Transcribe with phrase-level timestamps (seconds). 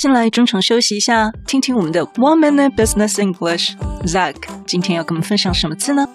[0.00, 6.08] 先来中场休息一下，听听我们的 One Minute Business English。Zach 今天要跟我们分享什么字呢？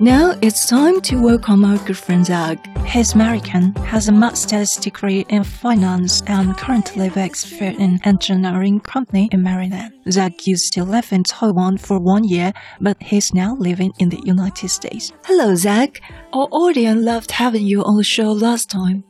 [0.00, 2.56] Now it's time to welcome our good friend Zach.
[2.86, 9.28] He's American, has a master's degree in finance, and currently works for an engineering company
[9.30, 9.92] in Maryland.
[10.08, 14.22] Zach used to live in Taiwan for one year, but he's now living in the
[14.24, 15.12] United States.
[15.26, 16.00] Hello, Zach.
[16.32, 19.04] Our audience loved having you on the show last time.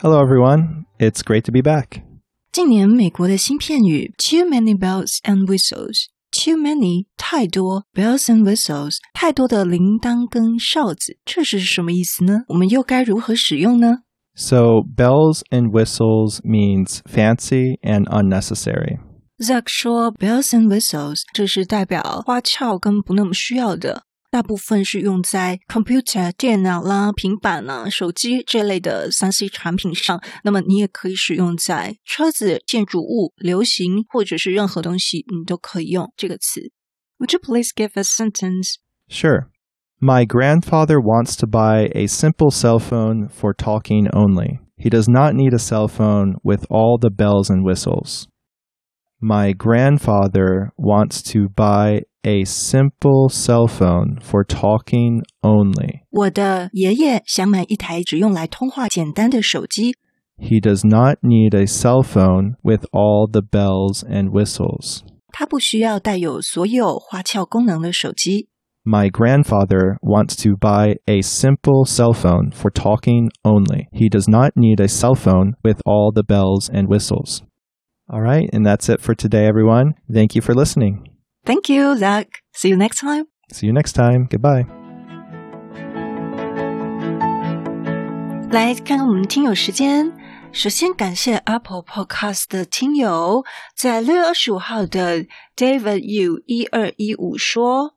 [0.00, 0.84] Hello, everyone.
[0.98, 2.02] It's great to be back.
[2.52, 6.06] 近年美国的新片语 too many bells and whistles.
[6.30, 12.40] Too many 太多 bells and whistles 太多的铃铛跟哨子，这是什么意思呢？
[12.48, 14.00] 我们又该如何使用呢？
[14.34, 18.98] So bells and whistles means fancy and unnecessary.
[19.38, 24.02] Zach 说 bells and whistles 这是代表花俏跟不那么需要的。
[24.30, 30.20] 大部分是用在 computer 电脑啦、平板啦、手机这类的三 C 产品上。
[30.44, 36.70] 那么你也可以使用在车子、建筑物、流行或者是任何东西，你都可以用这个词。
[37.18, 38.74] Would you please give a sentence?
[39.08, 39.48] Sure.
[39.98, 44.58] My grandfather wants to buy a simple cell phone for talking only.
[44.76, 48.28] He does not need a cell phone with all the bells and whistles.
[49.18, 56.00] My grandfather wants to buy a simple cell phone for talking only.
[56.10, 59.96] 我的爷爷想买一台只用来通话简单的手机。
[60.38, 65.00] He does not need a cell phone with all the bells and whistles.
[65.28, 68.48] 他不需要带有所有花俏功能的手机。
[68.84, 73.88] My grandfather wants to buy a simple cell phone for talking only.
[73.92, 77.42] He does not need a cell phone with all the bells and whistles.
[78.08, 79.94] All right, and that's it for today, everyone.
[80.08, 81.09] Thank you for listening.
[81.44, 82.26] Thank you, Zach.
[82.52, 83.26] See you next time.
[83.52, 84.26] See you next time.
[84.28, 84.66] Goodbye.
[88.50, 90.12] 来看看我们听友时间。
[90.52, 93.44] 首先感谢 Apple Podcast 的听友，
[93.76, 97.94] 在六月二十五号的 David U 一二一五说，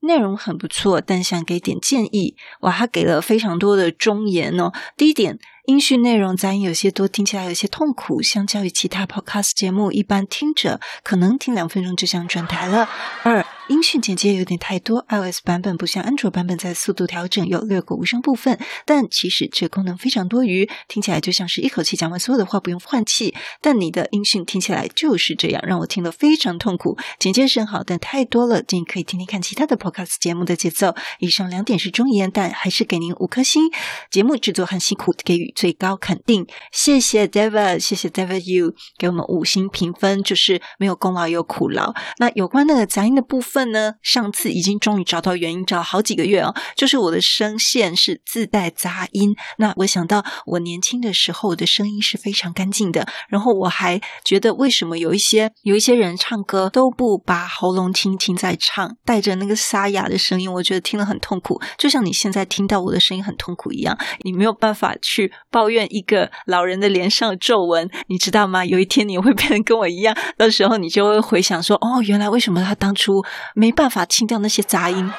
[0.00, 2.36] 内容很不错，但想给点建议。
[2.60, 4.72] 哇，他给了非常多的忠言哦。
[4.96, 5.38] 第一点。
[5.65, 8.21] 音讯内容杂音有些多，听起来有些痛苦。
[8.21, 12.89] 相较于其他 podcast 节目，一般听者可能听两分钟就想转台了。
[13.23, 23.33] 二，音讯剪接有点太多，iOS 版本不像安卓版本在速度调整有略过无声部分，但其实这功能非常多余，听起来就像是一口气讲完所有的话，不用换气。
[23.61, 26.97] 但你的音讯听起来就是这样，让我听得非常痛苦。
[27.19, 30.95] 剪接是很好，但太多了，建议可以听听看其他的 podcast 节目的节奏。
[31.19, 33.69] 以上两点是忠言，但还是给您五颗星。
[34.09, 35.51] 节目制作很辛苦，给予。
[35.53, 41.93] 最高肯定，谢谢 David，谢谢 David You 给我们五星评分，就是没有功劳也有苦劳。
[42.17, 43.93] 那有关那个杂音的部分呢？
[44.01, 49.35] 上次已经终于找到原因，找了好几个月哦，就是我的声线是自带杂音。
[49.57, 53.07] 那我想到我年轻的时候，我的声音是非常干净的。
[53.29, 61.61] 然后我还觉得，为什么有一些有一些人唱歌都不把喉咙听听在唱，带着那个沙哑的声音，我觉得听了很痛苦。
[61.77, 65.31] 就像你现在听到我的声音很痛苦一样，你没有办法去。
[65.49, 68.63] 抱怨一个老人的脸上的皱纹，你知道吗？
[68.65, 73.21] 有一天你会变得跟我一样，到时候你就会回想说：“哦，原来为什么他当初
[73.55, 75.11] 没办法清掉那些杂音。”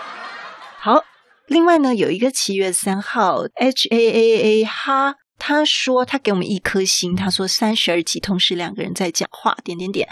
[0.78, 1.04] 好，
[1.46, 10.08] 另外呢，有一个七月三号，H A A A 哈，他说他给我们一颗星，他说三十二集同时两个人在讲话，点点点，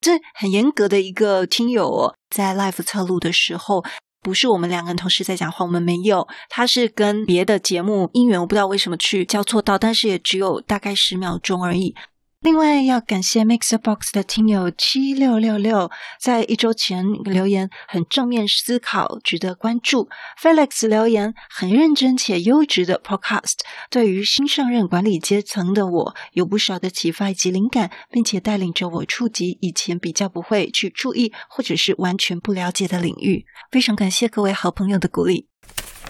[0.00, 3.84] 这很严格的一个听友哦，在 live 测录的时候。
[4.24, 11.92] 不是我们两个人同时在讲话，我们没有，他是跟别的节目音源，我不知道为什么去交错到，但是也只有大概十秒钟而已。
[12.42, 20.08] 另外要感谢 Mixbox 的听友七六六六，在一周前留言很正面思考，值得关注。
[20.42, 23.60] Felix 留言很认真且优质的 Podcast，
[23.90, 33.46] 对于新上任管理阶层的我有不少的启发以及灵感，并且带领着我触及以前比较不会去注意或者是完全不了解的领域。
[33.70, 35.46] 非常感谢各位好朋友的鼓励。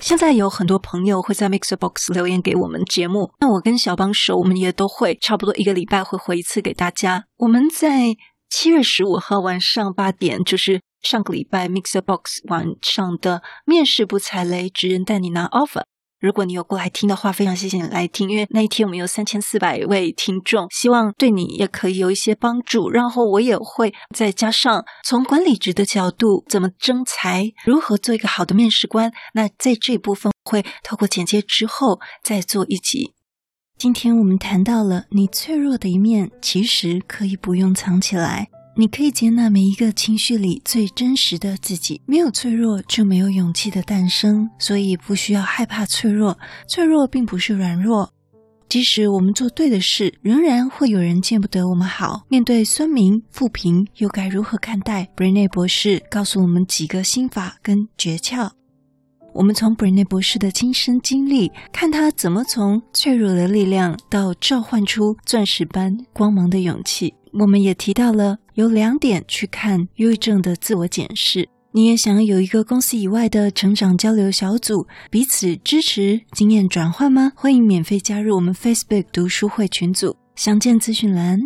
[0.03, 7.27] 现在有很多朋友会在 Mixer Box 留言给我们节目，那我跟小帮手，我们也都会差不多一个礼拜会回一次给大家。
[7.37, 8.17] 我们在
[8.51, 15.85] 七月十五号晚上八点，就是上个礼拜 Mixer Box 晚上的面试不踩雷，直人带你拿 offer。
[16.23, 22.89] 如果你有过来听的话，非常谢谢你来听，因为那一天我们有三千四百位听众，希望对你也可以有一些帮助。
[22.89, 29.13] 然后我也会再加上从管理职的角度，怎么征才，如何做一个好的面试官。
[29.35, 33.15] 那在这部分会透过简介之后再做一集。
[33.77, 38.49] 今天我们谈到了你脆弱的一面，其实可以不用藏起来。
[38.75, 46.39] 你可以接纳每一个情绪里最真实的自己，没有脆弱就没有勇气的诞生，所以不需要害怕脆弱。
[46.67, 48.11] 脆弱并不是软弱。
[48.71, 52.23] 即使我们做对的事，仍然会有人见不得我们好。
[52.31, 58.51] 面对酸民、负评，又该如何看待？Brené 博士告诉我们几个心法跟诀窍。
[59.35, 67.13] 我们从 Brené 博士的亲身经历，看他怎么从脆弱的力量到召唤出钻石般光芒的勇气。
[67.33, 71.49] 我们也提到了有两点去看忧郁症的自我检视。
[71.75, 77.33] 你也想有一个公司以外的成长交流小组，彼此支持、经验转换吗？
[77.35, 81.41] 欢迎免费加入我们 Facebook 读书会群组，详见资讯栏。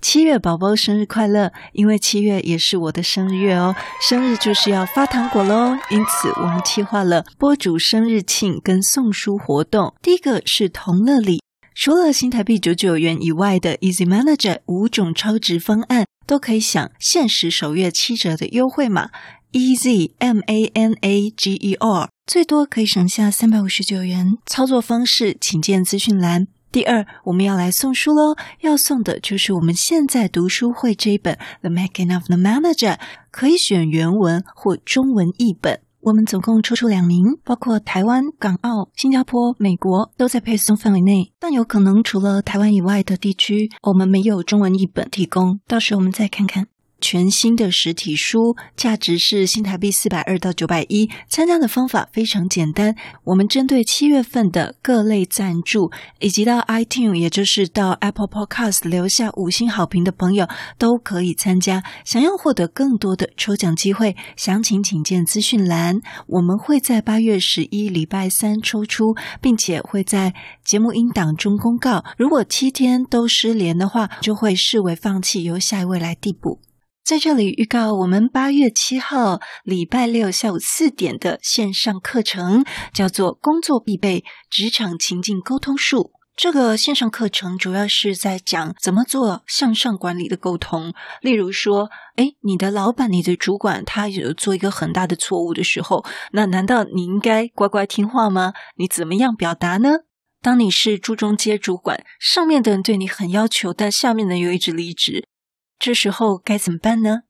[0.00, 1.50] 七月宝宝生日快乐！
[1.72, 3.74] 因为七月也是我的生日月哦，
[4.08, 5.76] 生日就是要发糖果喽。
[5.90, 9.92] 因此，我们计划了播主生日庆跟送书活动。
[10.00, 11.40] 第一个是同乐礼，
[11.74, 19.10] 除了新台币九九元以外的 Easy Manager 五种超值方案，都可以享限时首月七折的优惠码
[19.50, 24.38] Easy M A N A G E R，最多可以省下三百五十九元。
[24.46, 26.46] 操作方式，请见资讯栏。
[26.70, 28.36] 第二，我们要来送书喽！
[28.60, 32.96] 要送的就是我们现在读书会这一本《The Making of the Manager》，
[33.30, 35.80] 可以选原文或中文译本。
[36.04, 45.60] 我们总共抽出两名，包括台湾、港澳、新加坡、美国都在配送范围内，但有可能除了台湾以外的地区，我们没有中文译本提供。
[45.66, 46.66] 到时候我们再看看。
[47.00, 51.10] 全新的实体书，价值是新台币四百二到九百一。
[51.28, 52.94] 参加的方法非常简单，
[53.24, 60.48] 我们针对七月份的各类赞助，以及到 iTunes，也就是到 Apple Podcast 留下五星好评的朋友，
[60.78, 61.82] 都可以参加。
[62.04, 66.00] 想要获得更多的抽奖机会，详情请见资讯栏。
[66.26, 72.02] 我们会在八月十一礼拜三抽出，并且会在节目音档中公告。
[72.16, 76.60] 如果七天都失联的话，就会视为放弃，由下一位来递补。
[77.04, 82.64] 在这里预告，我们八月七号礼拜六下午四点的线上课程，
[82.94, 85.98] 叫做《工作必备职场情境沟通术》。
[86.34, 90.94] 这个线上课程主要是在讲怎么做向上管理的沟通。
[91.20, 98.54] 例如说，哎，你的老板、你的主管他有做一个很大的错误的时候，那难道你应该乖乖听话吗？
[98.78, 99.90] 你怎么样表达呢？
[100.40, 105.28] 当你是中阶主管，上面的人对你很要求，但下面的人又一直离职。
[105.78, 107.20] 这时候该怎么办呢？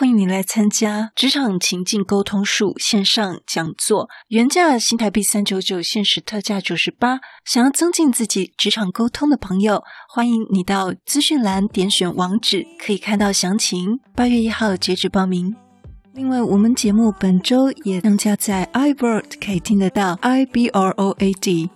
[0.00, 7.18] 欢迎你来参加职场情境沟通术线上讲座，原价新台币三九九，限时特价九十八。
[7.44, 13.98] 想要增进自己职场沟通的朋友，欢迎你到资讯栏点选网址，可以看到详情。
[14.14, 15.56] 八月一号截止报名。
[16.14, 21.70] 另外，我们节目本周也上架在 iBroad，可以听得到 I B R O A D。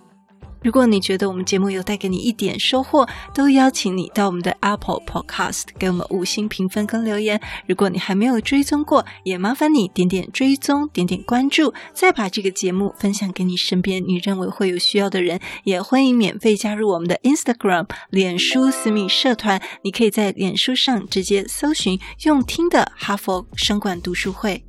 [0.63, 7.41] 如果你觉得我们节目有带给你一点收获，都邀请你到我们的 Apple Podcast 给我们五星评分跟留言。
[7.67, 15.41] 如果你还没有追踪过，也麻烦你点点追踪，点点关注，再把这个节目分享给你身边你认为会有需要的人。
[15.65, 24.63] 也欢迎免费加入我们的 Instagram、脸书私密社团，你可以在脸书上直接搜寻“用听的哈佛商管读书会”。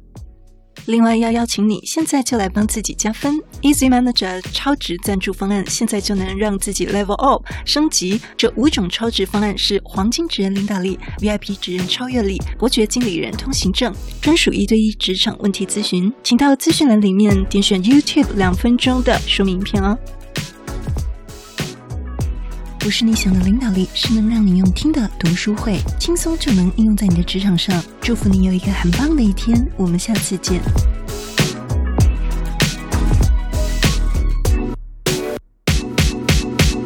[0.86, 3.40] 另外要邀请你，现在就来帮自己加分。
[3.62, 8.20] Easy Manager 超值赞助方案，现在就能让自己 Level Up 升级。
[8.36, 16.12] 这五种超值方案是黄金职人领导力、VIP 职人超越力、伯爵经理人通行证、专属一对一职场问题咨询。
[16.22, 19.98] 请到资讯栏里面点选 YouTube 两分钟的说明影片哦。
[22.84, 27.82] 不是你想的领导力，是能让你用听的读书会，轻松就能应用在你的职场上。
[27.98, 30.60] 祝福你有一个很棒的一天，我们下次见。